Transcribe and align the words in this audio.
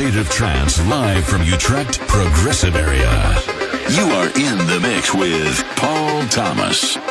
state 0.00 0.16
of 0.16 0.30
trance 0.30 0.82
live 0.86 1.26
from 1.26 1.42
Utrecht 1.42 2.00
Progressive 2.08 2.74
Area. 2.74 3.36
You 3.90 4.04
are 4.14 4.28
in 4.28 4.56
the 4.66 4.78
mix 4.80 5.12
with 5.14 5.62
Paul 5.76 6.22
Thomas. 6.28 7.09